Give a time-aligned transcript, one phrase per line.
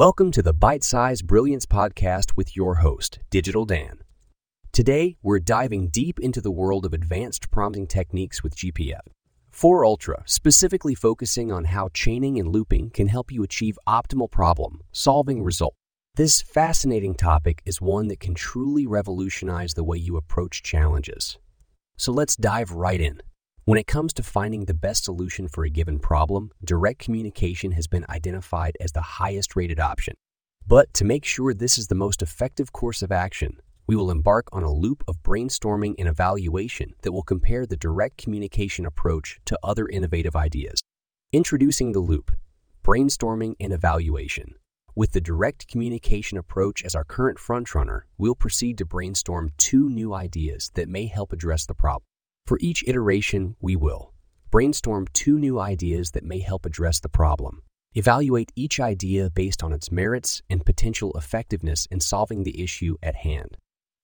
[0.00, 3.98] Welcome to the Bite Size Brilliance Podcast with your host, Digital Dan.
[4.72, 8.94] Today, we're diving deep into the world of advanced prompting techniques with GPT.
[9.50, 14.80] 4 Ultra, specifically focusing on how chaining and looping can help you achieve optimal problem
[14.90, 15.74] solving result.
[16.14, 21.36] This fascinating topic is one that can truly revolutionize the way you approach challenges.
[21.98, 23.20] So let's dive right in.
[23.70, 27.86] When it comes to finding the best solution for a given problem, direct communication has
[27.86, 30.14] been identified as the highest rated option.
[30.66, 34.48] But to make sure this is the most effective course of action, we will embark
[34.50, 39.56] on a loop of brainstorming and evaluation that will compare the direct communication approach to
[39.62, 40.80] other innovative ideas.
[41.32, 42.32] Introducing the loop
[42.82, 44.56] brainstorming and evaluation.
[44.96, 50.12] With the direct communication approach as our current frontrunner, we'll proceed to brainstorm two new
[50.12, 52.09] ideas that may help address the problem.
[52.50, 54.12] For each iteration, we will
[54.50, 57.62] brainstorm two new ideas that may help address the problem.
[57.94, 63.14] Evaluate each idea based on its merits and potential effectiveness in solving the issue at
[63.14, 63.56] hand.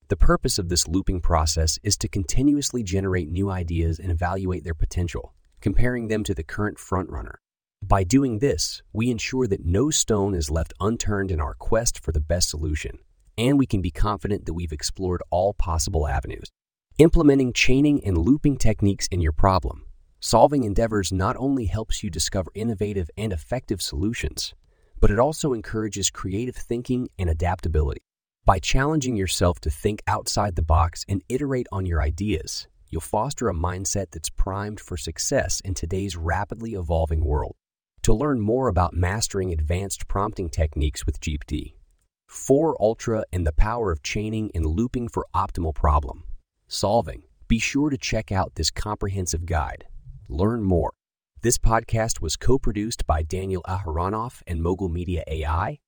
[0.06, 4.75] The purpose of this looping process is to continuously generate new ideas and evaluate their
[4.75, 7.38] potential, comparing them to the current frontrunner.
[7.83, 12.12] By doing this, we ensure that no stone is left unturned in our quest for
[12.12, 13.00] the best solution,
[13.36, 16.53] and we can be confident that we've explored all possible avenues.
[16.98, 19.84] Implementing chaining and looping techniques in your problem
[20.19, 24.55] solving endeavors not only helps you discover innovative and effective solutions,
[24.98, 28.00] but it also encourages creative thinking and adaptability.
[28.47, 33.50] By challenging yourself to think outside the box and iterate on your ideas, you'll foster
[33.50, 37.56] a mindset that's primed for success in today's rapidly evolving world.
[38.05, 41.75] To learn more about mastering advanced prompting techniques with GPT,
[42.27, 46.25] 4 Ultra and the power of chaining and looping for optimal problem
[46.67, 49.86] solving, be sure to check out this comprehensive guide.
[50.28, 50.92] Learn more.
[51.42, 55.78] This podcast was co produced by Daniel Aharonoff and Mogul Media AI.